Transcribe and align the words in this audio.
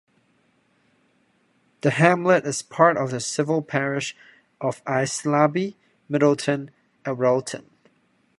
The 1.81 1.91
hamlet 1.91 2.43
is 2.43 2.63
part 2.63 2.97
of 2.97 3.11
the 3.11 3.19
civil 3.19 3.61
parish 3.61 4.15
of 4.59 4.81
Aislaby, 4.87 5.75
Middleton 6.09 6.71
and 7.05 7.19
Wrelton. 7.19 7.69